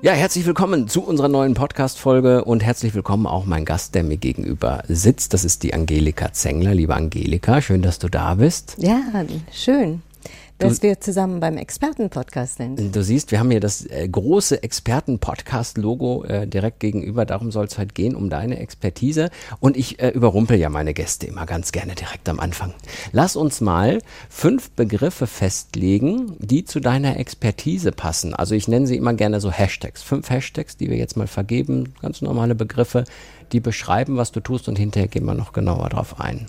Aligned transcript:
Ja, 0.00 0.12
herzlich 0.12 0.46
willkommen 0.46 0.86
zu 0.86 1.02
unserer 1.02 1.26
neuen 1.26 1.54
Podcast-Folge 1.54 2.44
und 2.44 2.62
herzlich 2.62 2.94
willkommen 2.94 3.26
auch 3.26 3.46
mein 3.46 3.64
Gast, 3.64 3.96
der 3.96 4.04
mir 4.04 4.16
gegenüber 4.16 4.84
sitzt. 4.86 5.34
Das 5.34 5.44
ist 5.44 5.64
die 5.64 5.74
Angelika 5.74 6.32
Zengler. 6.32 6.72
Liebe 6.72 6.94
Angelika, 6.94 7.60
schön, 7.60 7.82
dass 7.82 7.98
du 7.98 8.08
da 8.08 8.36
bist. 8.36 8.76
Ja, 8.78 9.00
schön 9.52 10.02
dass 10.58 10.80
du, 10.80 10.88
wir 10.88 11.00
zusammen 11.00 11.40
beim 11.40 11.56
Experten-Podcast 11.56 12.56
sind. 12.56 12.94
Du 12.94 13.02
siehst, 13.02 13.30
wir 13.30 13.38
haben 13.38 13.50
hier 13.50 13.60
das 13.60 13.86
äh, 13.86 14.08
große 14.08 14.62
Experten-Podcast-Logo 14.62 16.24
äh, 16.24 16.46
direkt 16.46 16.80
gegenüber. 16.80 17.24
Darum 17.24 17.50
soll 17.50 17.66
es 17.66 17.78
heute 17.78 17.94
gehen, 17.94 18.14
um 18.14 18.28
deine 18.28 18.58
Expertise. 18.58 19.30
Und 19.60 19.76
ich 19.76 20.00
äh, 20.00 20.08
überrumpel 20.08 20.58
ja 20.58 20.68
meine 20.68 20.94
Gäste 20.94 21.26
immer 21.26 21.46
ganz 21.46 21.72
gerne 21.72 21.94
direkt 21.94 22.28
am 22.28 22.40
Anfang. 22.40 22.74
Lass 23.12 23.36
uns 23.36 23.60
mal 23.60 24.00
fünf 24.28 24.70
Begriffe 24.72 25.26
festlegen, 25.26 26.36
die 26.38 26.64
zu 26.64 26.80
deiner 26.80 27.18
Expertise 27.18 27.92
passen. 27.92 28.34
Also 28.34 28.54
ich 28.54 28.68
nenne 28.68 28.86
sie 28.86 28.96
immer 28.96 29.14
gerne 29.14 29.40
so 29.40 29.50
Hashtags. 29.50 30.02
Fünf 30.02 30.28
Hashtags, 30.30 30.76
die 30.76 30.90
wir 30.90 30.96
jetzt 30.96 31.16
mal 31.16 31.28
vergeben. 31.28 31.94
Ganz 32.02 32.20
normale 32.20 32.54
Begriffe, 32.54 33.04
die 33.52 33.60
beschreiben, 33.60 34.16
was 34.16 34.32
du 34.32 34.40
tust 34.40 34.68
und 34.68 34.78
hinterher 34.78 35.08
gehen 35.08 35.24
wir 35.24 35.34
noch 35.34 35.52
genauer 35.52 35.88
drauf 35.88 36.20
ein. 36.20 36.46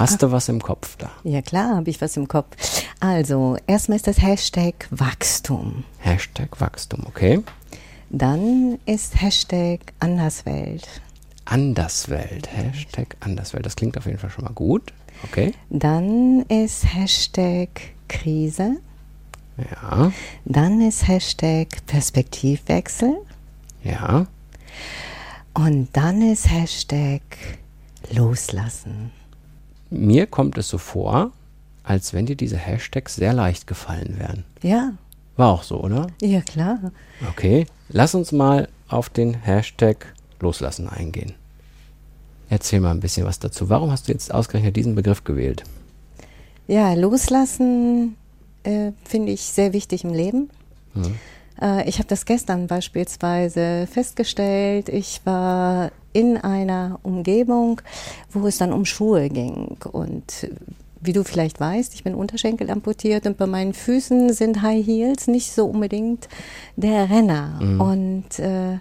Hast 0.00 0.22
du 0.22 0.32
was 0.32 0.48
im 0.48 0.62
Kopf 0.62 0.96
da? 0.96 1.10
Ja 1.24 1.42
klar, 1.42 1.76
habe 1.76 1.90
ich 1.90 2.00
was 2.00 2.16
im 2.16 2.26
Kopf. 2.26 2.56
Also, 3.00 3.56
erstmal 3.66 3.96
ist 3.96 4.06
das 4.06 4.22
Hashtag 4.22 4.88
Wachstum. 4.90 5.84
Hashtag 5.98 6.60
Wachstum, 6.60 7.04
okay. 7.06 7.42
Dann 8.08 8.78
ist 8.86 9.20
Hashtag 9.20 9.80
Anderswelt. 9.98 10.88
Anderswelt, 11.44 12.48
Hashtag 12.50 13.16
Anderswelt. 13.20 13.66
Das 13.66 13.76
klingt 13.76 13.98
auf 13.98 14.06
jeden 14.06 14.18
Fall 14.18 14.30
schon 14.30 14.44
mal 14.44 14.54
gut. 14.54 14.92
Okay. 15.24 15.52
Dann 15.68 16.42
ist 16.42 16.94
Hashtag 16.94 17.68
Krise. 18.08 18.76
Ja. 19.58 20.12
Dann 20.46 20.80
ist 20.80 21.08
Hashtag 21.08 21.68
Perspektivwechsel. 21.86 23.18
Ja. 23.84 24.26
Und 25.52 25.88
dann 25.92 26.22
ist 26.22 26.50
Hashtag 26.50 27.20
Loslassen. 28.10 29.12
Mir 29.90 30.26
kommt 30.26 30.56
es 30.56 30.68
so 30.68 30.78
vor, 30.78 31.32
als 31.82 32.12
wenn 32.14 32.26
dir 32.26 32.36
diese 32.36 32.56
Hashtags 32.56 33.16
sehr 33.16 33.32
leicht 33.32 33.66
gefallen 33.66 34.16
wären. 34.18 34.44
Ja. 34.62 34.92
War 35.36 35.48
auch 35.48 35.62
so, 35.62 35.80
oder? 35.80 36.06
Ja, 36.20 36.40
klar. 36.40 36.92
Okay, 37.28 37.66
lass 37.88 38.14
uns 38.14 38.30
mal 38.32 38.68
auf 38.88 39.08
den 39.08 39.34
Hashtag 39.34 40.14
Loslassen 40.40 40.88
eingehen. 40.88 41.34
Erzähl 42.48 42.80
mal 42.80 42.90
ein 42.90 43.00
bisschen 43.00 43.26
was 43.26 43.38
dazu. 43.38 43.68
Warum 43.68 43.90
hast 43.90 44.08
du 44.08 44.12
jetzt 44.12 44.32
ausgerechnet 44.34 44.76
diesen 44.76 44.94
Begriff 44.94 45.24
gewählt? 45.24 45.64
Ja, 46.66 46.94
Loslassen 46.94 48.16
äh, 48.64 48.92
finde 49.04 49.32
ich 49.32 49.42
sehr 49.42 49.72
wichtig 49.72 50.04
im 50.04 50.12
Leben. 50.12 50.50
Mhm. 50.94 51.14
Äh, 51.60 51.88
ich 51.88 51.98
habe 51.98 52.08
das 52.08 52.24
gestern 52.24 52.66
beispielsweise 52.66 53.86
festgestellt. 53.90 54.88
Ich 54.88 55.20
war 55.24 55.90
in 56.12 56.36
einer 56.36 56.98
Umgebung, 57.02 57.80
wo 58.30 58.46
es 58.46 58.58
dann 58.58 58.72
um 58.72 58.84
Schuhe 58.84 59.28
ging. 59.28 59.76
Und 59.92 60.48
wie 61.00 61.12
du 61.12 61.24
vielleicht 61.24 61.60
weißt, 61.60 61.94
ich 61.94 62.04
bin 62.04 62.14
Unterschenkel 62.14 62.70
amputiert 62.70 63.26
und 63.26 63.36
bei 63.36 63.46
meinen 63.46 63.72
Füßen 63.72 64.32
sind 64.32 64.62
High 64.62 64.84
Heels 64.84 65.28
nicht 65.28 65.52
so 65.52 65.66
unbedingt 65.66 66.28
der 66.76 67.08
Renner. 67.08 67.58
Mhm. 67.60 67.80
Und 67.80 68.38
äh, 68.38 68.78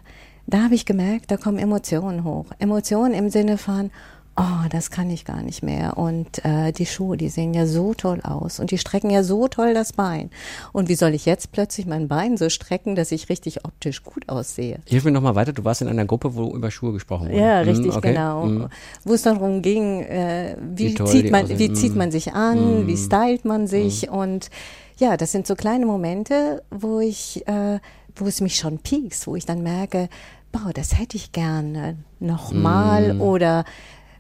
da 0.48 0.64
habe 0.64 0.76
ich 0.76 0.86
gemerkt, 0.86 1.32
da 1.32 1.38
kommen 1.38 1.60
Emotionen 1.60 2.24
hoch. 2.24 2.48
Emotionen 2.58 3.14
im 3.14 3.30
Sinne 3.30 3.58
von, 3.58 3.92
oh, 4.40 4.68
das 4.70 4.90
kann 4.90 5.10
ich 5.10 5.26
gar 5.26 5.42
nicht 5.42 5.64
mehr. 5.64 5.98
Und 5.98 6.44
äh, 6.46 6.72
die 6.72 6.86
Schuhe, 6.86 7.18
die 7.18 7.30
sehen 7.30 7.54
ja 7.54 7.68
so 7.68 7.94
toll 7.94 8.22
aus 8.24 8.60
und 8.60 8.72
die 8.72 8.78
strecken 8.78 9.10
ja 9.10 9.24
so 9.24 9.48
toll 9.48 9.74
das 9.74 9.94
Bein. 9.94 10.30
Und 10.72 10.90
wie 10.90 10.96
soll 10.96 11.14
ich 11.14 11.26
jetzt 11.26 11.52
plötzlich 11.52 11.86
mein 11.86 12.08
Bein 12.08 12.38
so 12.38 12.50
strecken, 12.50 12.96
dass 12.96 13.12
ich 13.12 13.30
richtig 13.30 13.66
optisch 13.66 14.04
gut 14.04 14.30
aussehe? 14.30 14.80
Hilf 14.86 15.04
mir 15.04 15.12
nochmal 15.12 15.36
weiter. 15.36 15.54
Du 15.54 15.64
warst 15.64 15.82
in 15.82 15.88
einer 15.88 16.06
Gruppe, 16.06 16.36
wo 16.36 16.56
über 16.56 16.72
Schuhe 16.72 16.94
gesprochen 16.94 17.30
wurde. 17.30 17.40
Ja, 17.40 17.60
richtig, 17.60 17.92
hm, 17.92 17.98
okay. 17.98 18.10
genau. 18.10 18.44
Hm. 18.44 18.70
Wo 19.04 19.14
es 19.14 19.22
darum 19.24 19.62
ging, 19.62 20.02
äh, 20.04 20.56
wie, 20.60 20.98
wie 20.98 21.04
zieht 21.06 21.32
man, 21.32 21.50
wie 21.50 21.74
zieht 21.74 21.92
hm. 21.92 21.98
man 21.98 22.12
sich 22.12 22.34
an, 22.34 22.88
wie 22.88 22.96
hm. 22.96 22.98
stylt 22.98 23.46
man 23.46 23.68
sich 23.68 24.04
hm. 24.04 24.14
und 24.14 24.50
ja, 24.98 25.16
das 25.16 25.32
sind 25.32 25.48
so 25.48 25.56
kleine 25.56 25.86
Momente, 25.86 26.62
wo 26.72 27.00
ich, 27.00 27.48
äh, 27.48 27.80
wo 28.16 28.26
es 28.26 28.42
mich 28.42 28.58
schon 28.58 28.80
piekst, 28.80 29.28
wo 29.28 29.36
ich 29.38 29.46
dann 29.46 29.64
merke, 29.64 30.10
boah, 30.52 30.72
das 30.74 30.98
hätte 30.98 31.16
ich 31.16 31.32
gerne 31.32 31.98
nochmal 32.20 33.14
mm. 33.14 33.22
oder 33.22 33.66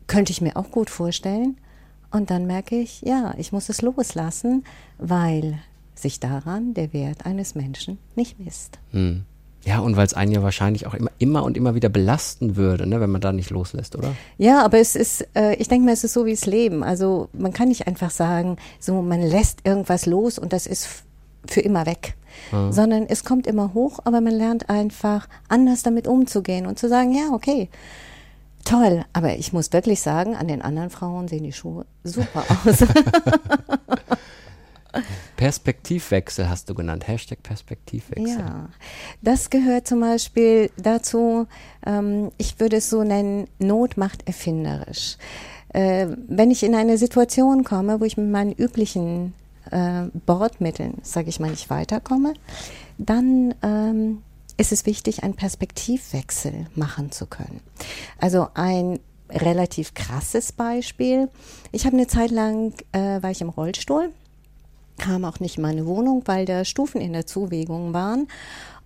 könnte 0.10 0.34
ich 0.34 0.42
mir 0.42 0.58
auch 0.58 0.72
gut 0.72 0.90
vorstellen. 0.90 1.58
Und 2.12 2.32
dann 2.32 2.48
merke 2.48 2.76
ich, 2.76 3.02
ja, 3.02 3.34
ich 3.38 3.54
muss 3.54 3.70
es 3.70 3.82
loslassen, 3.82 4.66
weil 4.98 5.60
sich 5.96 6.20
daran 6.20 6.74
der 6.74 6.92
Wert 6.92 7.26
eines 7.26 7.56
Menschen 7.56 8.00
nicht 8.16 8.40
misst. 8.40 8.80
Hm. 8.92 9.24
Ja, 9.66 9.80
und 9.80 9.98
weil 9.98 10.06
es 10.06 10.14
einen 10.14 10.32
ja 10.32 10.42
wahrscheinlich 10.42 10.88
auch 10.88 10.94
immer, 10.94 11.12
immer 11.20 11.44
und 11.44 11.58
immer 11.58 11.76
wieder 11.76 11.90
belasten 11.90 12.56
würde, 12.56 12.88
ne, 12.88 13.02
wenn 13.02 13.10
man 13.10 13.22
da 13.22 13.34
nicht 13.34 13.50
loslässt, 13.50 13.96
oder? 13.96 14.16
Ja, 14.38 14.64
aber 14.64 14.80
es 14.80 14.96
ist, 14.96 15.28
äh, 15.36 15.56
ich 15.56 15.68
denke 15.68 15.86
mal, 15.86 15.92
es 15.92 16.04
ist 16.04 16.14
so 16.14 16.26
wie 16.26 16.32
das 16.32 16.46
Leben. 16.46 16.82
Also 16.82 17.30
man 17.34 17.52
kann 17.52 17.68
nicht 17.68 17.86
einfach 17.86 18.10
sagen, 18.10 18.56
so 18.80 19.02
man 19.02 19.22
lässt 19.22 19.60
irgendwas 19.66 20.06
los 20.06 20.40
und 20.40 20.54
das 20.54 20.66
ist 20.66 21.04
für 21.46 21.62
immer 21.62 21.86
weg. 21.86 22.16
Mhm. 22.52 22.72
Sondern 22.72 23.06
es 23.08 23.26
kommt 23.26 23.48
immer 23.48 23.74
hoch, 23.74 24.00
aber 24.06 24.22
man 24.22 24.34
lernt 24.34 24.70
einfach 24.70 25.28
anders 25.50 25.84
damit 25.84 26.08
umzugehen 26.08 26.66
und 26.66 26.80
zu 26.80 26.88
sagen, 26.88 27.14
ja, 27.14 27.32
okay, 27.34 27.70
Toll, 28.66 29.06
aber 29.14 29.38
ich 29.38 29.54
muss 29.54 29.74
wirklich 29.74 30.02
sagen, 30.02 30.36
an 30.36 30.48
den 30.48 30.62
anderen 30.62 30.90
Frauen 30.90 31.28
sehen 31.28 31.44
die 31.44 31.54
Schuhe 31.54 31.86
super 32.04 32.44
aus. 32.66 32.84
Perspektivwechsel 35.38 36.50
hast 36.50 36.70
du 36.70 36.74
genannt, 36.74 37.08
Hashtag 37.08 37.42
Perspektivwechsel. 37.44 38.40
Ja, 38.40 38.70
das 39.22 39.50
gehört 39.50 39.88
zum 39.88 40.02
Beispiel 40.02 40.70
dazu, 40.78 41.48
ähm, 41.86 42.32
ich 42.38 42.60
würde 42.60 42.78
es 42.78 42.90
so 42.90 43.04
nennen, 43.04 43.48
Not 43.60 43.98
macht 43.98 44.28
erfinderisch. 44.28 45.18
Äh, 45.74 46.08
wenn 46.28 46.52
ich 46.52 46.64
in 46.64 46.76
eine 46.76 46.98
Situation 46.98 47.64
komme, 47.64 48.02
wo 48.02 48.06
ich 48.06 48.18
mit 48.18 48.30
meinen 48.30 48.54
üblichen 48.54 49.34
äh, 49.72 50.06
Bordmitteln, 50.26 50.96
sage 51.04 51.30
ich 51.30 51.40
mal, 51.40 51.52
nicht 51.52 51.70
weiterkomme, 51.70 52.34
dann 52.98 53.54
ähm, 53.62 54.24
ist 54.60 54.74
es 54.74 54.86
wichtig, 54.86 55.24
einen 55.24 55.36
Perspektivwechsel 55.36 56.68
machen 56.76 57.12
zu 57.12 57.26
können. 57.26 57.62
Also 58.20 58.48
ein 58.56 59.00
relativ 59.30 59.94
krasses 59.94 60.52
Beispiel. 60.52 61.30
Ich 61.72 61.86
habe 61.86 61.96
eine 61.96 62.08
Zeit 62.08 62.32
lang, 62.32 62.74
äh, 62.92 63.22
war 63.22 63.32
ich 63.32 63.42
im 63.42 63.50
Rollstuhl, 63.50 64.12
kam 65.00 65.26
auch 65.26 65.40
nicht 65.40 65.58
in 65.58 65.64
meine 65.64 65.88
Wohnung, 65.88 66.22
weil 66.26 66.46
da 66.46 66.64
Stufen 66.64 67.02
in 67.02 67.14
der 67.14 67.26
Zuwegung 67.26 67.94
waren. 67.94 68.28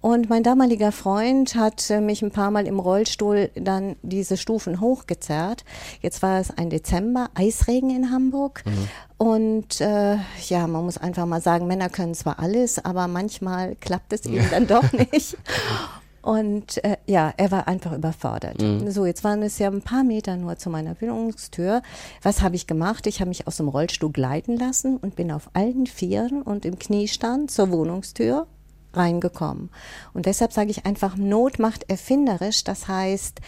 Und 0.03 0.29
mein 0.29 0.43
damaliger 0.43 0.91
Freund 0.91 1.55
hat 1.55 1.89
äh, 1.89 2.01
mich 2.01 2.21
ein 2.21 2.31
paar 2.31 2.51
Mal 2.51 2.67
im 2.67 2.77
Rollstuhl 2.77 3.51
dann 3.55 3.95
diese 4.01 4.35
Stufen 4.35 4.81
hochgezerrt. 4.81 5.63
Jetzt 6.01 6.21
war 6.21 6.41
es 6.41 6.51
ein 6.51 6.69
Dezember, 6.69 7.29
Eisregen 7.35 7.89
in 7.89 8.11
Hamburg. 8.11 8.63
Mhm. 8.65 8.87
Und 9.17 9.79
äh, 9.79 10.17
ja, 10.49 10.67
man 10.67 10.83
muss 10.83 10.97
einfach 10.97 11.25
mal 11.25 11.39
sagen, 11.39 11.67
Männer 11.67 11.87
können 11.87 12.15
zwar 12.15 12.39
alles, 12.39 12.83
aber 12.83 13.07
manchmal 13.07 13.75
klappt 13.75 14.11
es 14.11 14.25
ihnen 14.25 14.45
dann 14.51 14.67
doch 14.67 14.91
nicht. 14.91 15.37
Und 16.23 16.81
äh, 16.85 16.95
ja, 17.05 17.33
er 17.35 17.51
war 17.51 17.67
einfach 17.67 17.91
überfordert. 17.91 18.61
Mhm. 18.61 18.89
So, 18.89 19.05
jetzt 19.05 19.25
waren 19.25 19.43
es 19.43 19.59
ja 19.59 19.69
ein 19.69 19.81
paar 19.81 20.05
Meter 20.05 20.37
nur 20.37 20.55
zu 20.55 20.69
meiner 20.69 20.99
Wohnungstür. 21.01 21.81
Was 22.21 22.41
habe 22.41 22.55
ich 22.55 22.65
gemacht? 22.65 23.05
Ich 23.07 23.19
habe 23.19 23.27
mich 23.27 23.45
aus 23.45 23.57
dem 23.57 23.67
Rollstuhl 23.67 24.11
gleiten 24.11 24.55
lassen 24.57 24.95
und 24.95 25.17
bin 25.17 25.33
auf 25.33 25.49
allen 25.53 25.85
Vieren 25.85 26.41
und 26.41 26.65
im 26.65 26.79
Kniestand 26.79 27.51
zur 27.51 27.71
Wohnungstür 27.71 28.47
reingekommen. 28.93 29.69
Und 30.13 30.25
deshalb 30.25 30.53
sage 30.53 30.71
ich 30.71 30.85
einfach, 30.85 31.17
Not 31.17 31.59
macht 31.59 31.89
erfinderisch. 31.89 32.63
Das 32.63 32.87
heißt, 32.87 33.41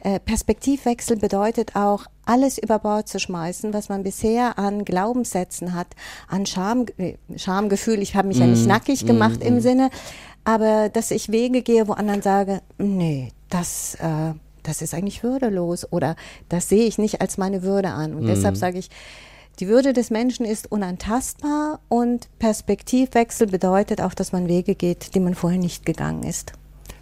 äh, 0.00 0.18
Perspektivwechsel 0.20 1.16
bedeutet 1.16 1.76
auch, 1.76 2.06
alles 2.24 2.58
über 2.58 2.78
Bord 2.78 3.08
zu 3.08 3.18
schmeißen, 3.18 3.74
was 3.74 3.88
man 3.88 4.04
bisher 4.04 4.58
an 4.58 4.84
Glaubenssätzen 4.84 5.74
hat, 5.74 5.88
an 6.28 6.46
Scham, 6.46 6.86
äh, 6.98 7.14
Schamgefühl. 7.36 8.00
Ich 8.00 8.14
habe 8.14 8.28
mich 8.28 8.38
mm, 8.38 8.42
ja 8.42 8.46
nicht 8.46 8.62
mhm. 8.62 8.68
nackig 8.68 9.06
gemacht 9.06 9.40
mm, 9.40 9.46
im 9.46 9.56
mm. 9.56 9.60
Sinne, 9.60 9.90
aber 10.44 10.88
dass 10.88 11.10
ich 11.10 11.30
Wege 11.30 11.62
gehe, 11.62 11.88
wo 11.88 11.92
anderen 11.92 12.22
sage, 12.22 12.62
nee, 12.78 13.32
das, 13.50 13.94
äh, 13.96 14.34
das 14.62 14.82
ist 14.82 14.94
eigentlich 14.94 15.22
würdelos 15.22 15.90
oder 15.92 16.16
das 16.48 16.68
sehe 16.68 16.86
ich 16.86 16.98
nicht 16.98 17.20
als 17.20 17.38
meine 17.38 17.62
Würde 17.62 17.90
an. 17.90 18.14
Und 18.14 18.26
deshalb 18.26 18.56
sage 18.56 18.78
ich, 18.78 18.90
die 19.60 19.68
Würde 19.68 19.92
des 19.92 20.10
Menschen 20.10 20.46
ist 20.46 20.72
unantastbar 20.72 21.80
und 21.88 22.28
Perspektivwechsel 22.38 23.46
bedeutet 23.46 24.00
auch, 24.00 24.14
dass 24.14 24.32
man 24.32 24.48
Wege 24.48 24.74
geht, 24.74 25.14
die 25.14 25.20
man 25.20 25.34
vorher 25.34 25.58
nicht 25.58 25.84
gegangen 25.84 26.22
ist. 26.22 26.52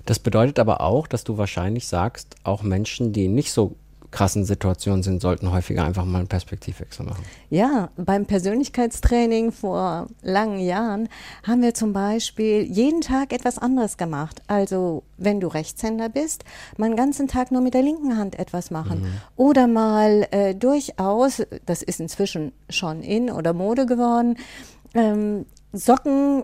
Das 0.04 0.18
bedeutet 0.18 0.58
aber 0.58 0.80
auch, 0.80 1.06
dass 1.06 1.24
du 1.24 1.38
wahrscheinlich 1.38 1.86
sagst, 1.86 2.34
auch 2.42 2.62
Menschen, 2.62 3.12
die 3.12 3.28
nicht 3.28 3.52
so 3.52 3.76
krassen 4.10 4.44
Situationen 4.44 5.02
sind, 5.02 5.22
sollten 5.22 5.50
häufiger 5.50 5.84
einfach 5.84 6.04
mal 6.04 6.18
einen 6.18 6.28
Perspektivwechsel 6.28 7.06
machen. 7.06 7.24
Ja, 7.48 7.90
beim 7.96 8.26
Persönlichkeitstraining 8.26 9.52
vor 9.52 10.06
langen 10.22 10.60
Jahren 10.60 11.08
haben 11.46 11.62
wir 11.62 11.74
zum 11.74 11.92
Beispiel 11.92 12.62
jeden 12.62 13.00
Tag 13.00 13.32
etwas 13.32 13.58
anderes 13.58 13.96
gemacht. 13.96 14.42
Also 14.46 15.02
wenn 15.16 15.40
du 15.40 15.48
Rechtshänder 15.48 16.08
bist, 16.08 16.44
mal 16.76 16.86
einen 16.86 16.96
ganzen 16.96 17.28
Tag 17.28 17.52
nur 17.52 17.60
mit 17.60 17.74
der 17.74 17.82
linken 17.82 18.16
Hand 18.16 18.38
etwas 18.38 18.70
machen. 18.70 19.02
Mhm. 19.02 19.12
Oder 19.36 19.66
mal 19.66 20.26
äh, 20.30 20.54
durchaus, 20.54 21.42
das 21.66 21.82
ist 21.82 22.00
inzwischen 22.00 22.52
schon 22.68 23.02
in 23.02 23.30
oder 23.30 23.52
Mode 23.52 23.86
geworden, 23.86 24.36
ähm, 24.94 25.46
Socken 25.72 26.42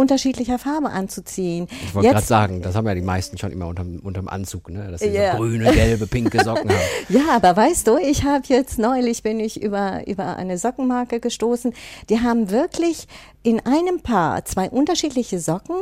unterschiedlicher 0.00 0.58
Farbe 0.58 0.90
anzuziehen. 0.90 1.68
Ich 1.84 1.94
wollte 1.94 2.10
gerade 2.10 2.26
sagen, 2.26 2.62
das 2.62 2.74
haben 2.74 2.86
ja 2.86 2.94
die 2.94 3.02
meisten 3.02 3.38
schon 3.38 3.52
immer 3.52 3.66
unterm, 3.66 4.00
unterm 4.00 4.28
Anzug, 4.28 4.70
ne? 4.70 4.90
dass 4.90 5.00
sie 5.00 5.08
yeah. 5.08 5.32
so 5.32 5.38
grüne, 5.38 5.70
gelbe, 5.72 6.06
pinke 6.06 6.42
Socken 6.42 6.70
haben. 6.70 6.80
Ja, 7.08 7.36
aber 7.36 7.56
weißt 7.56 7.86
du, 7.86 7.96
ich 7.98 8.24
habe 8.24 8.44
jetzt 8.46 8.78
neulich 8.78 9.22
bin 9.22 9.40
ich 9.40 9.62
über, 9.62 10.06
über 10.06 10.36
eine 10.36 10.58
Sockenmarke 10.58 11.20
gestoßen. 11.20 11.72
Die 12.08 12.20
haben 12.20 12.50
wirklich 12.50 13.06
in 13.42 13.60
einem 13.60 14.00
Paar 14.00 14.44
zwei 14.44 14.70
unterschiedliche 14.70 15.38
Socken, 15.38 15.76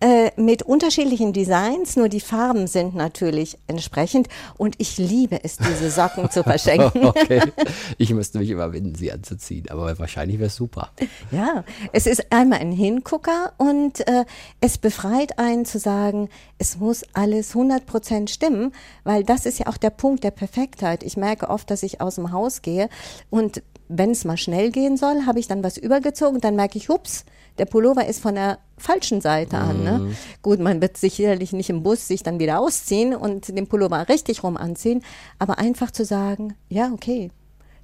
äh, 0.00 0.30
mit 0.36 0.62
unterschiedlichen 0.62 1.32
Designs, 1.32 1.96
nur 1.96 2.08
die 2.08 2.20
Farben 2.20 2.66
sind 2.66 2.94
natürlich 2.94 3.58
entsprechend 3.66 4.28
und 4.58 4.74
ich 4.78 4.98
liebe 4.98 5.42
es, 5.42 5.56
diese 5.56 5.90
Socken 5.90 6.30
zu 6.30 6.42
verschenken. 6.44 7.06
okay. 7.06 7.40
Ich 7.98 8.12
müsste 8.12 8.38
mich 8.38 8.50
überwinden, 8.50 8.94
sie 8.94 9.10
anzuziehen, 9.10 9.70
aber 9.70 9.98
wahrscheinlich 9.98 10.38
wäre 10.38 10.48
es 10.48 10.56
super. 10.56 10.90
Ja, 11.30 11.64
es 11.92 12.06
ist 12.06 12.26
einmal 12.30 12.58
ein 12.58 12.72
Hingucker 12.72 13.52
und 13.56 14.06
äh, 14.06 14.24
es 14.60 14.76
befreit 14.78 15.38
einen 15.38 15.64
zu 15.64 15.78
sagen, 15.78 16.28
es 16.58 16.76
muss 16.76 17.04
alles 17.14 17.50
100 17.50 17.86
Prozent 17.86 18.30
stimmen, 18.30 18.72
weil 19.04 19.24
das 19.24 19.46
ist 19.46 19.58
ja 19.58 19.66
auch 19.66 19.76
der 19.78 19.90
Punkt 19.90 20.24
der 20.24 20.30
Perfektheit. 20.30 21.02
Ich 21.02 21.16
merke 21.16 21.48
oft, 21.48 21.70
dass 21.70 21.82
ich 21.82 22.00
aus 22.00 22.16
dem 22.16 22.32
Haus 22.32 22.60
gehe 22.60 22.88
und 23.30 23.62
wenn 23.88 24.10
es 24.10 24.24
mal 24.24 24.36
schnell 24.36 24.70
gehen 24.70 24.96
soll, 24.96 25.26
habe 25.26 25.38
ich 25.38 25.46
dann 25.46 25.62
was 25.62 25.76
übergezogen, 25.76 26.40
dann 26.40 26.56
merke 26.56 26.78
ich, 26.78 26.88
hups, 26.88 27.24
der 27.58 27.66
Pullover 27.66 28.06
ist 28.06 28.20
von 28.20 28.34
der 28.34 28.58
falschen 28.78 29.20
Seite 29.20 29.58
an. 29.58 29.82
Ne? 29.82 29.98
Mhm. 29.98 30.16
Gut, 30.42 30.60
man 30.60 30.80
wird 30.80 30.96
sicherlich 30.96 31.52
nicht 31.52 31.70
im 31.70 31.82
Bus 31.82 32.08
sich 32.08 32.22
dann 32.22 32.38
wieder 32.38 32.60
ausziehen 32.60 33.14
und 33.14 33.48
den 33.48 33.66
Pullover 33.66 34.08
richtig 34.08 34.42
rum 34.42 34.56
anziehen, 34.56 35.02
aber 35.38 35.58
einfach 35.58 35.90
zu 35.90 36.04
sagen, 36.04 36.54
ja, 36.68 36.90
okay, 36.92 37.30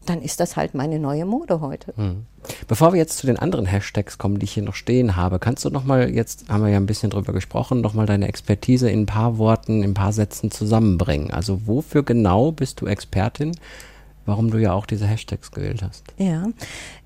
dann 0.07 0.21
ist 0.21 0.41
das 0.41 0.57
halt 0.57 0.75
meine 0.75 0.99
neue 0.99 1.25
Mode 1.25 1.61
heute. 1.61 1.95
Mhm. 1.97 2.27
Bevor 2.67 2.93
wir 2.93 2.99
jetzt 2.99 3.19
zu 3.19 3.27
den 3.27 3.39
anderen 3.39 3.67
Hashtags 3.67 4.19
kommen, 4.19 4.39
die 4.39 4.45
ich 4.45 4.53
hier 4.53 4.65
noch 4.65 4.75
stehen 4.75 5.15
habe, 5.17 5.39
kannst 5.39 5.65
du 5.65 5.71
noch 5.71 5.85
mal, 5.85 6.11
jetzt 6.11 6.49
haben 6.49 6.65
wir 6.65 6.71
ja 6.71 6.77
ein 6.77 6.87
bisschen 6.87 7.11
drüber 7.11 7.33
gesprochen, 7.33 7.81
noch 7.81 7.95
mal 7.95 8.07
deine 8.07 8.27
Expertise 8.27 8.91
in 8.91 9.03
ein 9.03 9.07
paar 9.07 9.39
Worten, 9.39 9.83
in 9.83 9.91
ein 9.91 9.95
paar 9.95 10.13
Sätzen 10.13 10.51
zusammenbringen. 10.51 11.31
Also 11.31 11.67
wofür 11.67 12.03
genau 12.03 12.51
bist 12.51 12.81
du 12.81 12.87
Expertin? 12.87 13.53
Warum 14.27 14.51
du 14.51 14.59
ja 14.59 14.73
auch 14.73 14.87
diese 14.87 15.07
Hashtags 15.07 15.51
gewählt 15.51 15.83
hast. 15.83 16.05
Ja, 16.19 16.49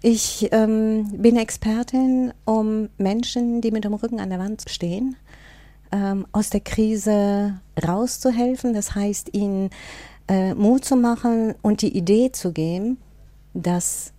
ich 0.02 0.48
ähm, 0.52 1.08
bin 1.16 1.36
Expertin, 1.36 2.32
um 2.44 2.88
Menschen, 2.98 3.60
die 3.60 3.70
mit 3.70 3.84
dem 3.84 3.94
Rücken 3.94 4.20
an 4.20 4.30
der 4.30 4.38
Wand 4.38 4.64
stehen, 4.68 5.16
ähm, 5.92 6.26
aus 6.32 6.50
der 6.50 6.60
Krise 6.60 7.60
rauszuhelfen. 7.86 8.74
Das 8.74 8.94
heißt, 8.94 9.34
ihnen 9.34 9.70
äh, 10.28 10.54
Mut 10.54 10.84
zu 10.84 10.96
machen 10.96 11.54
und 11.62 11.82
die 11.82 11.96
Idee 11.96 12.32
zu 12.32 12.52
geben, 12.52 12.98
dass 13.54 14.12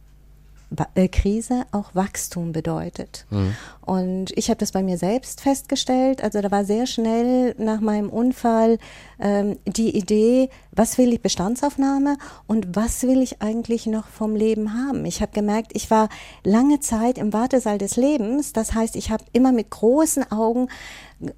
Krise 1.12 1.66
auch 1.72 1.96
Wachstum 1.96 2.52
bedeutet. 2.52 3.26
Mhm. 3.30 3.56
Und 3.82 4.38
ich 4.38 4.50
habe 4.50 4.58
das 4.58 4.74
bei 4.74 4.84
mir 4.84 4.98
selbst 4.98 5.40
festgestellt. 5.40 6.22
Also 6.22 6.42
da 6.42 6.52
war 6.52 6.66
sehr 6.66 6.86
schnell 6.88 7.56
nach 7.58 7.80
meinem 7.80 8.10
Unfall 8.10 8.78
ähm, 9.20 9.58
die 9.66 9.96
Idee, 9.96 10.50
was 10.72 10.98
will 10.98 11.14
ich 11.14 11.22
Bestandsaufnahme 11.22 12.18
und 12.48 12.76
was 12.76 13.04
will 13.04 13.22
ich 13.22 13.42
eigentlich 13.42 13.86
noch 13.86 14.08
vom 14.08 14.36
Leben 14.36 14.74
haben. 14.74 15.06
Ich 15.06 15.22
habe 15.22 15.32
gemerkt, 15.32 15.72
ich 15.74 15.90
war 15.90 16.10
lange 16.44 16.82
Zeit 16.82 17.18
im 17.18 17.32
Wartesaal 17.32 17.78
des 17.78 17.96
Lebens. 17.96 18.52
Das 18.52 18.74
heißt, 18.74 18.98
ich 18.98 19.10
habe 19.10 19.24
immer 19.32 19.54
mit 19.54 19.70
großen 19.70 20.32
Augen 20.32 20.68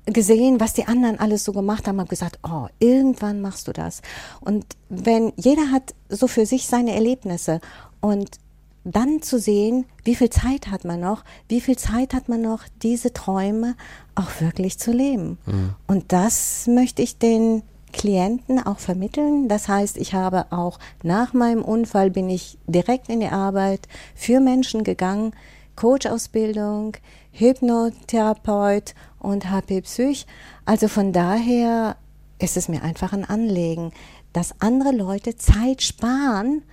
gesehen, 0.06 0.60
was 0.60 0.74
die 0.74 0.88
anderen 0.88 1.20
alles 1.20 1.44
so 1.44 1.54
gemacht 1.54 1.88
haben, 1.88 2.00
habe 2.00 2.10
gesagt, 2.10 2.40
oh, 2.44 2.68
irgendwann 2.80 3.42
machst 3.42 3.68
du 3.68 3.74
das. 3.74 4.02
Und 4.42 4.66
wenn 4.90 5.34
jeder 5.38 5.72
hat 5.72 5.94
so 6.10 6.28
für 6.28 6.46
sich 6.46 6.66
seine 6.68 6.94
Erlebnisse 6.94 7.62
und 8.02 8.40
dann 8.84 9.22
zu 9.22 9.40
sehen, 9.40 9.86
wie 10.04 10.16
viel 10.16 10.30
Zeit 10.30 10.68
hat 10.68 10.86
man 10.86 11.00
noch, 11.00 11.24
wie 11.48 11.62
viel 11.62 11.78
Zeit 11.78 12.14
hat 12.14 12.30
man 12.30 12.42
noch, 12.42 12.64
diese 12.82 13.14
Träume 13.14 13.76
auch 14.16 14.40
wirklich 14.40 14.80
zu 14.80 14.92
leben. 14.92 15.38
Mhm. 15.46 15.76
Und 15.88 16.12
das 16.12 16.68
möchte 16.68 17.02
ich 17.02 17.18
den 17.18 17.64
Klienten 17.92 18.64
auch 18.66 18.80
vermitteln. 18.80 19.48
Das 19.48 19.68
heißt, 19.68 19.98
ich 19.98 20.14
habe 20.14 20.52
auch 20.52 20.80
nach 21.04 21.34
meinem 21.34 21.64
Unfall 21.64 22.12
bin 22.12 22.30
ich 22.30 22.58
direkt 22.68 23.10
in 23.10 23.20
die 23.20 23.30
Arbeit 23.30 23.88
für 24.16 24.40
Menschen 24.40 24.84
gegangen, 24.84 25.34
Coach-Ausbildung, 25.76 26.98
Hypnotherapeut 27.32 28.94
und 29.18 29.50
HP 29.50 29.82
Psych. 29.82 30.26
Also 30.66 30.88
von 30.88 31.14
daher 31.14 31.96
ist 32.38 32.58
es 32.58 32.68
mir 32.68 32.84
einfach 32.84 33.14
ein 33.14 33.26
Anliegen, 33.26 33.92
dass 34.34 34.56
andere 34.60 34.92
Leute 34.92 35.36
Zeit 35.36 35.82
sparen 35.82 36.64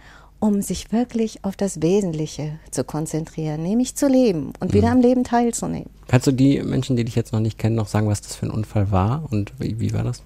um 0.47 0.63
sich 0.63 0.93
wirklich 0.93 1.45
auf 1.45 1.57
das 1.57 1.83
Wesentliche 1.83 2.59
zu 2.71 2.85
konzentrieren, 2.85 3.63
nämlich 3.63 3.97
zu 3.97 4.07
leben 4.07 4.53
und 4.61 4.73
wieder 4.73 4.89
mhm. 4.89 4.93
am 4.95 5.01
Leben 5.01 5.25
teilzunehmen. 5.25 5.91
Kannst 6.09 6.27
du 6.27 6.33
die 6.33 6.63
Menschen, 6.63 6.97
die 6.97 7.05
dich 7.05 7.17
jetzt 7.17 7.33
noch 7.33 7.41
nicht 7.41 7.59
kennen, 7.59 7.75
noch 7.75 7.89
sagen, 7.89 8.09
was 8.09 8.21
das 8.21 8.37
für 8.37 8.47
ein 8.47 8.53
Unfall 8.53 8.91
war 8.91 9.25
und 9.31 9.53
wie, 9.59 9.81
wie 9.81 9.93
war 9.93 10.05
das? 10.05 10.23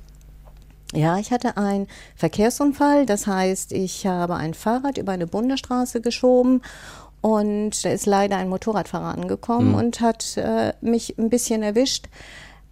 Ja, 0.93 1.19
ich 1.19 1.31
hatte 1.31 1.57
einen 1.57 1.87
Verkehrsunfall. 2.17 3.07
Das 3.07 3.27
heißt, 3.27 3.73
ich 3.73 4.07
habe 4.07 4.35
ein 4.35 4.55
Fahrrad 4.55 4.99
über 4.99 5.13
eine 5.13 5.27
Bundesstraße 5.27 6.01
geschoben 6.01 6.63
und 7.21 7.85
da 7.85 7.91
ist 7.91 8.07
leider 8.07 8.37
ein 8.37 8.49
Motorradfahrer 8.49 9.17
angekommen 9.17 9.69
mhm. 9.69 9.75
und 9.75 10.01
hat 10.01 10.37
äh, 10.37 10.73
mich 10.81 11.17
ein 11.19 11.31
bisschen 11.31 11.63
erwischt. 11.63 12.09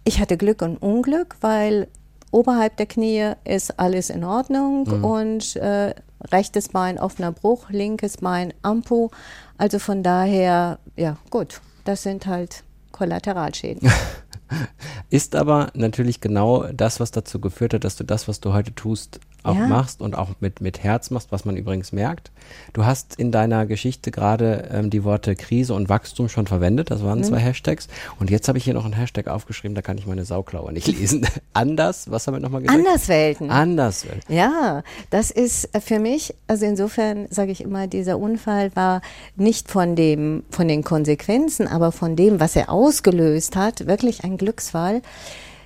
Ich 0.03 0.19
hatte 0.19 0.37
Glück 0.37 0.61
und 0.61 0.77
Unglück, 0.77 1.37
weil 1.41 1.87
oberhalb 2.31 2.77
der 2.77 2.85
Knie 2.85 3.31
ist 3.43 3.79
alles 3.79 4.09
in 4.09 4.23
Ordnung 4.23 4.87
mhm. 4.87 5.03
und 5.03 5.55
äh, 5.55 5.93
rechtes 6.31 6.69
Bein 6.69 6.99
offener 6.99 7.31
Bruch, 7.31 7.69
linkes 7.69 8.17
Bein 8.17 8.53
Ampu. 8.61 9.09
Also 9.57 9.79
von 9.79 10.03
daher, 10.03 10.79
ja, 10.95 11.17
gut, 11.29 11.61
das 11.85 12.03
sind 12.03 12.27
halt 12.27 12.63
Kollateralschäden. 12.91 13.89
Ist 15.09 15.35
aber 15.35 15.69
natürlich 15.73 16.21
genau 16.21 16.67
das, 16.73 16.99
was 16.99 17.11
dazu 17.11 17.39
geführt 17.39 17.73
hat, 17.73 17.83
dass 17.83 17.95
du 17.95 18.03
das, 18.03 18.27
was 18.27 18.39
du 18.39 18.53
heute 18.53 18.73
tust, 18.73 19.19
auch 19.43 19.55
ja. 19.55 19.67
machst 19.67 20.01
und 20.01 20.17
auch 20.17 20.29
mit, 20.39 20.61
mit 20.61 20.83
Herz 20.83 21.09
machst, 21.09 21.31
was 21.31 21.45
man 21.45 21.55
übrigens 21.55 21.91
merkt. 21.91 22.31
Du 22.73 22.85
hast 22.85 23.15
in 23.15 23.31
deiner 23.31 23.65
Geschichte 23.65 24.11
gerade 24.11 24.69
ähm, 24.71 24.89
die 24.89 25.03
Worte 25.03 25.35
Krise 25.35 25.73
und 25.73 25.89
Wachstum 25.89 26.29
schon 26.29 26.47
verwendet. 26.47 26.91
Das 26.91 27.03
waren 27.03 27.19
mhm. 27.19 27.23
zwei 27.23 27.39
Hashtags. 27.39 27.87
Und 28.19 28.29
jetzt 28.29 28.47
habe 28.47 28.57
ich 28.57 28.63
hier 28.63 28.73
noch 28.73 28.85
einen 28.85 28.93
Hashtag 28.93 29.27
aufgeschrieben, 29.27 29.75
da 29.75 29.81
kann 29.81 29.97
ich 29.97 30.05
meine 30.05 30.25
Sauklaue 30.25 30.73
nicht 30.73 30.87
lesen. 30.99 31.25
Anders, 31.53 32.11
was 32.11 32.27
haben 32.27 32.35
wir 32.35 32.39
nochmal 32.39 32.61
gesagt? 32.61 32.79
Anderswelten. 32.79 33.49
Anderswelten. 33.49 34.33
Ja, 34.33 34.83
das 35.09 35.31
ist 35.31 35.69
für 35.81 35.99
mich, 35.99 36.33
also 36.47 36.65
insofern 36.65 37.27
sage 37.29 37.51
ich 37.51 37.61
immer, 37.61 37.87
dieser 37.87 38.19
Unfall 38.19 38.75
war 38.75 39.01
nicht 39.35 39.69
von 39.69 39.95
dem, 39.95 40.43
von 40.49 40.67
den 40.67 40.83
Konsequenzen, 40.83 41.67
aber 41.67 41.91
von 41.91 42.15
dem, 42.15 42.39
was 42.39 42.55
er 42.55 42.69
ausgelöst 42.69 43.55
hat, 43.55 43.87
wirklich 43.87 44.23
ein 44.23 44.37
Glücksfall. 44.37 45.01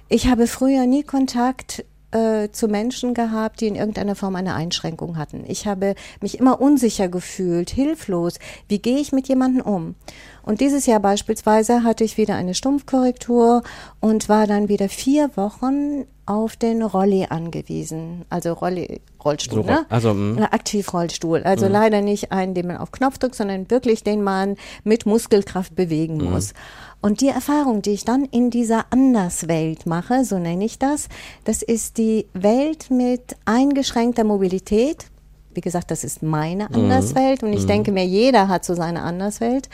Ich 0.10 0.27
habe 0.27 0.48
früher 0.48 0.86
nie 0.86 1.03
Kontakt 1.03 1.84
äh, 2.13 2.51
zu 2.51 2.67
Menschen 2.67 3.13
gehabt, 3.13 3.62
die 3.62 3.67
in 3.67 3.75
irgendeiner 3.75 4.15
Form 4.15 4.36
eine 4.36 4.53
Einschränkung 4.53 5.17
hatten. 5.17 5.43
Ich 5.48 5.65
habe 5.65 5.96
mich 6.22 6.39
immer 6.39 6.62
unsicher 6.62 7.08
gefühlt, 7.08 7.70
hilflos. 7.70 8.39
Wie 8.67 8.79
gehe 8.79 9.00
ich 9.00 9.12
mit 9.12 9.27
jemandem 9.27 9.62
um? 9.65 9.96
Und 10.43 10.62
dieses 10.62 10.86
Jahr 10.86 11.00
beispielsweise 11.00 11.84
hatte 11.84 12.03
ich 12.03 12.17
wieder 12.17 12.36
eine 12.36 12.53
Stumpfkorrektur 12.53 13.63
und 14.00 14.29
war 14.29 14.46
dann 14.46 14.70
wieder 14.70 14.89
vier 14.89 15.36
Wochen 15.36 16.05
auf 16.25 16.56
den 16.56 16.82
Rolli 16.82 17.27
angewiesen. 17.30 18.25
Also 18.30 18.53
Rolli, 18.53 19.01
Rollstuhl, 19.24 19.63
so, 19.63 19.70
ne? 19.70 19.86
Also, 19.89 20.13
mh. 20.13 20.46
Aktivrollstuhl. 20.51 21.44
Also 21.44 21.65
mh. 21.65 21.72
leider 21.72 22.01
nicht 22.01 22.32
einen, 22.32 22.53
den 22.53 22.68
man 22.68 22.77
auf 22.77 22.92
Knopf 22.92 23.18
drückt, 23.18 23.36
sondern 23.36 23.70
wirklich 23.70 24.03
den 24.03 24.24
man 24.24 24.56
mit 24.84 25.06
Muskelkraft 25.06 25.75
bewegen 25.75 26.18
mh. 26.18 26.30
muss. 26.30 26.53
Und 27.01 27.20
die 27.20 27.27
Erfahrung, 27.27 27.82
die 27.82 27.92
ich 27.92 28.06
dann 28.06 28.24
in 28.24 28.50
dieser 28.50 28.86
Anderswelt 28.89 29.86
mache, 29.86 30.24
so 30.24 30.39
nenne 30.39 30.63
ich 30.63 30.80
das, 30.80 31.10
das 31.44 31.62
ist 31.62 31.98
die 31.98 32.27
Welt 32.34 32.89
mit 32.89 33.36
eingeschränkter 33.44 34.24
Mobilität. 34.24 35.08
Wie 35.53 35.62
gesagt, 35.62 35.92
das 35.92 36.06
ist 36.06 36.24
meine. 36.24 36.74
Anderswelt 36.74 37.44
und 37.44 37.53
ich 37.53 37.65
denke 37.65 37.92
mir, 37.92 38.06
jeder 38.06 38.48
hat 38.48 38.63
so 38.63 38.74
seine 38.74 39.01
Anderswelt. 39.01 39.68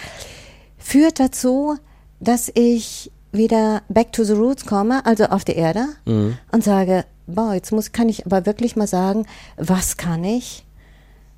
Führt 0.78 1.20
dazu, 1.20 1.78
dass 2.20 2.52
ich 2.54 3.12
wieder 3.32 3.84
back 3.90 4.12
to 4.14 4.24
the 4.24 4.34
roots 4.34 4.66
komme, 4.66 5.06
also 5.06 5.26
auf 5.26 5.46
die 5.46 5.56
Erde 5.56 5.86
mhm. 6.06 6.38
und 6.52 6.64
sage, 6.64 7.06
boah, 7.28 7.54
jetzt 7.54 7.72
muss, 7.72 7.92
kann 7.92 8.10
ich 8.10 8.26
aber 8.26 8.46
wirklich 8.46 8.76
mal 8.76 8.88
sagen, 8.88 9.26
was 9.58 9.98
kann 9.98 10.24
ich? 10.24 10.66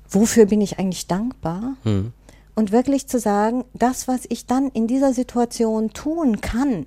Wofür 0.08 0.46
bin 0.46 0.60
ich 0.60 0.78
eigentlich 0.78 1.06
dankbar? 1.06 1.74
Mhm 1.84 2.12
und 2.54 2.72
wirklich 2.72 3.08
zu 3.08 3.18
sagen, 3.18 3.64
das, 3.74 4.08
was 4.08 4.22
ich 4.28 4.46
dann 4.46 4.68
in 4.68 4.86
dieser 4.86 5.14
Situation 5.14 5.90
tun 5.90 6.40
kann, 6.40 6.86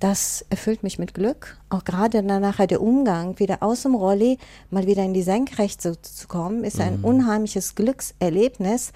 das 0.00 0.44
erfüllt 0.50 0.82
mich 0.82 0.98
mit 0.98 1.14
Glück. 1.14 1.58
Auch 1.70 1.84
gerade 1.84 2.22
dann 2.22 2.42
nachher 2.42 2.66
der 2.66 2.82
Umgang, 2.82 3.38
wieder 3.38 3.62
aus 3.62 3.82
dem 3.82 3.94
Rolli, 3.94 4.38
mal 4.70 4.86
wieder 4.86 5.02
in 5.02 5.14
die 5.14 5.22
Senkrechte 5.22 6.00
zu 6.00 6.28
kommen, 6.28 6.62
ist 6.62 6.80
ein 6.80 6.98
mhm. 6.98 7.04
unheimliches 7.04 7.74
Glückserlebnis. 7.74 8.92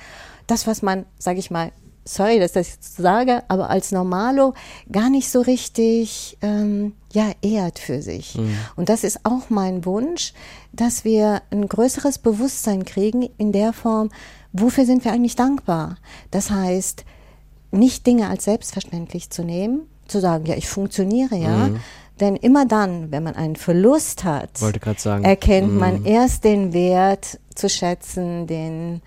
Das, 0.46 0.66
was 0.66 0.82
man, 0.82 1.06
sage 1.18 1.38
ich 1.38 1.50
mal, 1.50 1.72
sorry, 2.08 2.38
dass 2.38 2.50
ich 2.50 2.54
das 2.54 2.68
jetzt 2.70 2.96
sage, 2.96 3.42
aber 3.48 3.70
als 3.70 3.92
Normalo 3.92 4.54
gar 4.90 5.10
nicht 5.10 5.30
so 5.30 5.40
richtig 5.40 6.38
ähm, 6.42 6.94
ja 7.12 7.32
ehrt 7.42 7.78
für 7.78 8.02
sich. 8.02 8.36
Mhm. 8.36 8.56
Und 8.76 8.88
das 8.88 9.04
ist 9.04 9.20
auch 9.24 9.50
mein 9.50 9.84
Wunsch, 9.84 10.32
dass 10.72 11.04
wir 11.04 11.42
ein 11.50 11.68
größeres 11.68 12.18
Bewusstsein 12.18 12.84
kriegen 12.84 13.28
in 13.36 13.52
der 13.52 13.72
Form, 13.72 14.10
wofür 14.52 14.86
sind 14.86 15.04
wir 15.04 15.12
eigentlich 15.12 15.36
dankbar? 15.36 15.96
Das 16.30 16.50
heißt, 16.50 17.04
nicht 17.70 18.06
Dinge 18.06 18.28
als 18.28 18.44
selbstverständlich 18.44 19.30
zu 19.30 19.42
nehmen, 19.44 19.82
zu 20.06 20.20
sagen, 20.20 20.46
ja, 20.46 20.56
ich 20.56 20.68
funktioniere 20.68 21.36
ja. 21.36 21.68
Mhm. 21.68 21.80
Denn 22.20 22.36
immer 22.36 22.66
dann, 22.66 23.12
wenn 23.12 23.22
man 23.22 23.36
einen 23.36 23.56
Verlust 23.56 24.24
hat, 24.24 24.58
sagen, 25.00 25.24
erkennt 25.24 25.72
mhm. 25.72 25.78
man 25.78 26.04
erst 26.04 26.44
den 26.44 26.72
Wert 26.72 27.38
zu 27.54 27.68
schätzen, 27.68 28.46
den 28.46 29.02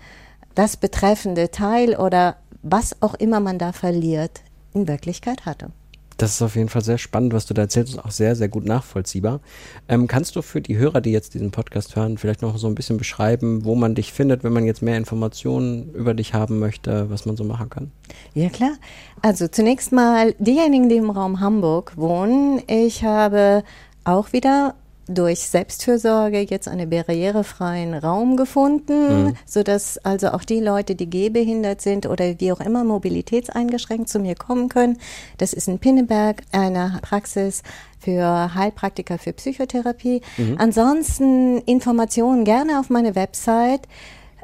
das 0.54 0.76
betreffende 0.76 1.50
Teil 1.50 1.96
oder 1.96 2.36
was 2.62 3.00
auch 3.02 3.14
immer 3.14 3.40
man 3.40 3.58
da 3.58 3.72
verliert, 3.72 4.40
in 4.74 4.88
Wirklichkeit 4.88 5.46
hatte. 5.46 5.70
Das 6.18 6.34
ist 6.34 6.42
auf 6.42 6.56
jeden 6.56 6.68
Fall 6.68 6.84
sehr 6.84 6.98
spannend, 6.98 7.32
was 7.32 7.46
du 7.46 7.54
da 7.54 7.62
erzählst 7.62 7.94
und 7.94 8.04
auch 8.04 8.10
sehr, 8.10 8.36
sehr 8.36 8.48
gut 8.48 8.64
nachvollziehbar. 8.64 9.40
Ähm, 9.88 10.06
kannst 10.06 10.36
du 10.36 10.42
für 10.42 10.60
die 10.60 10.76
Hörer, 10.76 11.00
die 11.00 11.10
jetzt 11.10 11.34
diesen 11.34 11.50
Podcast 11.50 11.96
hören, 11.96 12.18
vielleicht 12.18 12.42
noch 12.42 12.56
so 12.58 12.68
ein 12.68 12.74
bisschen 12.74 12.96
beschreiben, 12.96 13.64
wo 13.64 13.74
man 13.74 13.94
dich 13.94 14.12
findet, 14.12 14.44
wenn 14.44 14.52
man 14.52 14.64
jetzt 14.64 14.82
mehr 14.82 14.96
Informationen 14.96 15.92
über 15.94 16.14
dich 16.14 16.34
haben 16.34 16.58
möchte, 16.58 17.10
was 17.10 17.26
man 17.26 17.36
so 17.36 17.44
machen 17.44 17.70
kann? 17.70 17.90
Ja, 18.34 18.50
klar. 18.50 18.74
Also 19.20 19.48
zunächst 19.48 19.90
mal 19.90 20.34
diejenigen, 20.38 20.88
die 20.88 20.96
im 20.96 21.10
Raum 21.10 21.40
Hamburg 21.40 21.94
wohnen. 21.96 22.62
Ich 22.68 23.02
habe 23.02 23.64
auch 24.04 24.32
wieder 24.32 24.74
durch 25.12 25.40
Selbstfürsorge 25.40 26.40
jetzt 26.40 26.68
einen 26.68 26.90
barrierefreien 26.90 27.94
Raum 27.94 28.36
gefunden, 28.36 29.26
mhm. 29.26 29.36
so 29.46 29.62
dass 29.62 29.98
also 29.98 30.28
auch 30.28 30.44
die 30.44 30.60
Leute, 30.60 30.94
die 30.94 31.08
gehbehindert 31.08 31.80
sind 31.80 32.06
oder 32.06 32.40
wie 32.40 32.52
auch 32.52 32.60
immer 32.60 32.84
mobilitätseingeschränkt 32.84 34.08
zu 34.08 34.18
mir 34.18 34.34
kommen 34.34 34.68
können. 34.68 34.98
Das 35.38 35.52
ist 35.52 35.68
in 35.68 35.78
Pinneberg 35.78 36.42
eine 36.52 36.98
Praxis 37.02 37.62
für 37.98 38.54
Heilpraktiker 38.54 39.18
für 39.18 39.32
Psychotherapie. 39.32 40.22
Mhm. 40.36 40.56
Ansonsten 40.58 41.58
Informationen 41.58 42.44
gerne 42.44 42.80
auf 42.80 42.90
meine 42.90 43.14
Website 43.14 43.82